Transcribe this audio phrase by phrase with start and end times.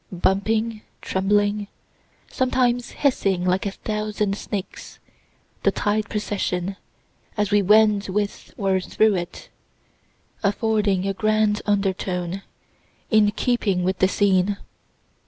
[0.11, 1.67] Bumping, trembling,
[2.27, 4.97] sometimes hissing like a thousand snakes,
[5.61, 6.75] the tide procession,
[7.37, 9.49] as we wend with or through it,
[10.41, 12.41] affording a grand undertone,
[13.11, 14.57] in keeping with the scene.